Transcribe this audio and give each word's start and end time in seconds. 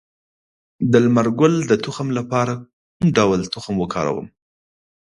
د 0.91 0.93
لمر 1.05 1.27
ګل 1.39 1.53
د 1.69 1.71
تخم 1.85 2.07
لپاره 2.17 2.53
کوم 2.97 3.07
ډول 3.17 3.41
تخم 3.53 3.75
وکاروم؟ 3.79 4.27